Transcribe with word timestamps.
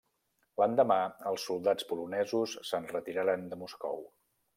L'endemà, 0.59 0.95
els 1.31 1.45
soldats 1.49 1.87
polonesos 1.91 2.55
se'n 2.71 2.87
retiraren 2.93 3.45
de 3.53 3.61
Moscou. 3.65 4.03